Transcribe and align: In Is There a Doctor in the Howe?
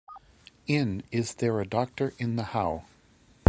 In 0.65 1.03
Is 1.11 1.35
There 1.35 1.59
a 1.61 1.67
Doctor 1.67 2.15
in 2.17 2.35
the 2.35 2.41
Howe? 2.43 2.85